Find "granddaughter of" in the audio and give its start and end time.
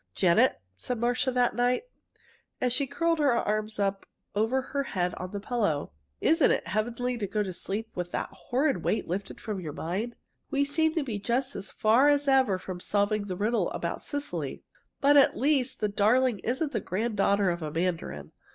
16.81-17.61